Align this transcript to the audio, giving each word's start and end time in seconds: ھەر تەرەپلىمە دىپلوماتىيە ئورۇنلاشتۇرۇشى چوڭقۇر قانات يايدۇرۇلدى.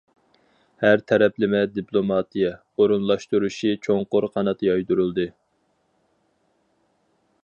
ھەر 0.83 1.01
تەرەپلىمە 1.09 1.59
دىپلوماتىيە 1.75 2.53
ئورۇنلاشتۇرۇشى 2.81 3.75
چوڭقۇر 3.87 4.29
قانات 4.39 4.65
يايدۇرۇلدى. 4.71 5.29